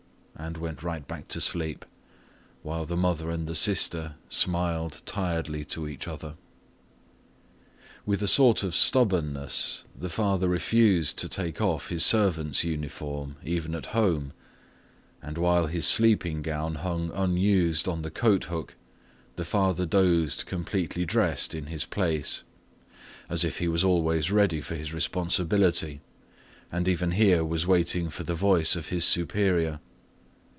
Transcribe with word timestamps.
and 0.37 0.57
went 0.57 0.81
right 0.81 1.07
back 1.07 1.27
to 1.27 1.39
sleep, 1.39 1.85
while 2.63 2.83
the 2.83 2.97
mother 2.97 3.29
and 3.29 3.45
the 3.45 3.53
sister 3.53 4.15
smiled 4.27 5.03
tiredly 5.05 5.63
to 5.63 5.87
each 5.87 6.07
other. 6.07 6.33
With 8.07 8.23
a 8.23 8.27
sort 8.27 8.63
of 8.63 8.73
stubbornness 8.73 9.83
the 9.95 10.09
father 10.09 10.47
refused 10.49 11.19
to 11.19 11.29
take 11.29 11.61
off 11.61 11.89
his 11.89 12.03
servant's 12.03 12.63
uniform 12.63 13.35
even 13.43 13.75
at 13.75 13.87
home, 13.87 14.33
and 15.21 15.37
while 15.37 15.67
his 15.67 15.85
sleeping 15.87 16.41
gown 16.41 16.75
hung 16.75 17.11
unused 17.11 17.87
on 17.87 18.01
the 18.01 18.09
coat 18.09 18.45
hook, 18.45 18.73
the 19.35 19.45
father 19.45 19.85
dozed 19.85 20.47
completely 20.47 21.05
dressed 21.05 21.53
in 21.53 21.67
his 21.67 21.85
place, 21.85 22.41
as 23.29 23.43
if 23.45 23.59
he 23.59 23.67
was 23.67 23.83
always 23.83 24.31
ready 24.31 24.59
for 24.59 24.73
his 24.73 24.91
responsibility 24.91 26.01
and 26.71 26.87
even 26.87 27.11
here 27.11 27.45
was 27.45 27.67
waiting 27.67 28.09
for 28.09 28.23
the 28.23 28.33
voice 28.33 28.75
of 28.75 28.89
his 28.89 29.05
superior. 29.05 29.79